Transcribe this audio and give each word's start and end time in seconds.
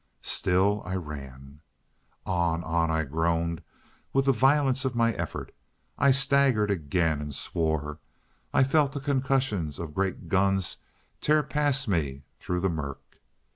Still 0.39 0.81
I 0.83 0.95
ran. 0.95 1.61
On, 2.25 2.63
on! 2.63 2.89
I 2.89 3.03
groaned 3.03 3.61
with 4.13 4.25
the 4.25 4.31
violence 4.31 4.83
of 4.83 4.95
my 4.95 5.13
effort. 5.13 5.53
I 5.95 6.09
staggered 6.09 6.71
again 6.71 7.21
and 7.21 7.35
swore. 7.35 7.99
I 8.51 8.63
felt 8.63 8.93
the 8.93 8.99
concussions 8.99 9.77
of 9.77 9.93
great 9.93 10.27
guns 10.27 10.77
tear 11.21 11.43
past 11.43 11.87
me 11.87 12.23
through 12.39 12.61
the 12.61 12.67
murk. 12.69 13.19